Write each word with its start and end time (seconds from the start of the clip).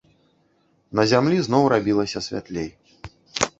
На 0.99 1.05
зямлі 1.11 1.37
зноў 1.49 1.69
рабілася 1.75 2.25
святлей. 2.31 2.69